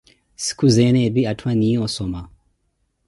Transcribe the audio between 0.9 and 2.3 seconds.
epi atthu aniiya osoma.